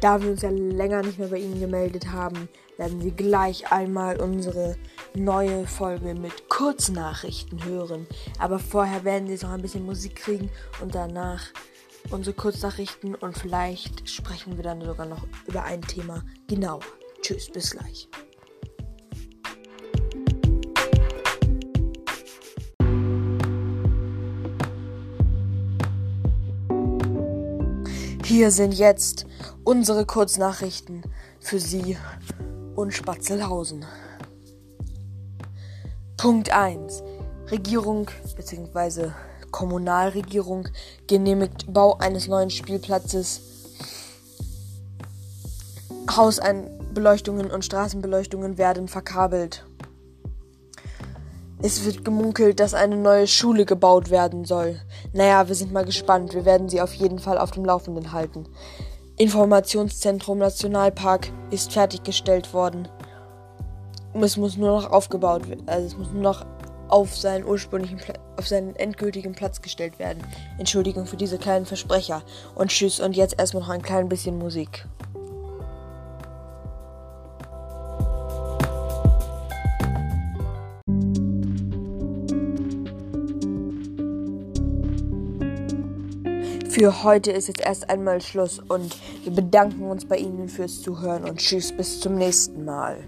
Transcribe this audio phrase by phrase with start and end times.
[0.00, 4.20] Da wir uns ja länger nicht mehr bei Ihnen gemeldet haben, werden Sie gleich einmal
[4.20, 4.76] unsere
[5.14, 8.06] neue Folge mit Kurznachrichten hören.
[8.38, 10.50] Aber vorher werden Sie jetzt noch ein bisschen Musik kriegen
[10.80, 11.46] und danach
[12.10, 16.80] unsere Kurznachrichten und vielleicht sprechen wir dann sogar noch über ein Thema genauer.
[17.20, 18.08] Tschüss, bis gleich.
[28.28, 29.24] Hier sind jetzt
[29.64, 31.00] unsere Kurznachrichten
[31.40, 31.96] für Sie
[32.76, 33.86] und Spatzelhausen.
[36.18, 37.02] Punkt 1.
[37.50, 39.12] Regierung bzw.
[39.50, 40.68] Kommunalregierung
[41.06, 43.40] genehmigt Bau eines neuen Spielplatzes.
[46.14, 49.64] Hausbeleuchtungen und Straßenbeleuchtungen werden verkabelt.
[51.60, 54.80] Es wird gemunkelt, dass eine neue Schule gebaut werden soll.
[55.12, 56.32] Naja, wir sind mal gespannt.
[56.32, 58.44] Wir werden Sie auf jeden Fall auf dem Laufenden halten.
[59.16, 62.86] Informationszentrum Nationalpark ist fertiggestellt worden.
[64.14, 65.66] Es muss nur noch aufgebaut werden.
[65.66, 66.46] Also es muss nur noch
[66.86, 70.22] auf seinen ursprünglichen, Pla auf seinen endgültigen Platz gestellt werden.
[70.58, 72.22] Entschuldigung für diese kleinen Versprecher.
[72.54, 73.00] Und tschüss.
[73.00, 74.86] Und jetzt erstmal noch ein klein bisschen Musik.
[86.70, 91.24] Für heute ist jetzt erst einmal Schluss und wir bedanken uns bei Ihnen fürs Zuhören
[91.24, 93.04] und tschüss bis zum nächsten Mal.